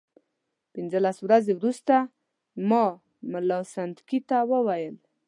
پنځلس 0.73 1.17
ورځې 1.21 1.53
وروسته 1.55 1.95
ما 2.69 2.85
ملا 3.31 3.59
سنډکي 3.73 4.19
ته 4.29 4.37
وویل. 4.51 4.95